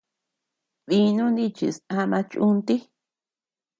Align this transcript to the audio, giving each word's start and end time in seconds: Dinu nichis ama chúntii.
Dinu 0.89 1.25
nichis 1.35 1.77
ama 1.99 2.19
chúntii. 2.31 2.81